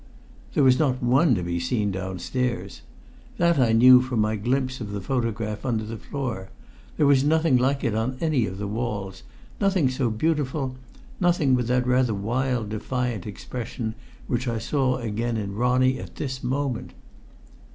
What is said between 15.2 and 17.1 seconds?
in Ronnie at this moment.